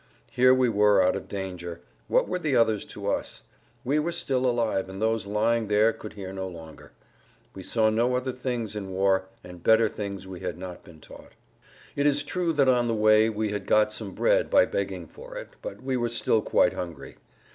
[0.31, 1.79] Here we were out of danger.
[2.07, 3.43] What were the others to us?
[3.83, 6.91] We were still alive and those lying there could hear no longer.
[7.53, 11.33] We saw no other things in war, and better things we had not been taught.
[11.95, 15.37] It is true that on the way we had got some bread by begging for
[15.37, 17.17] it, but we were still quite hungry.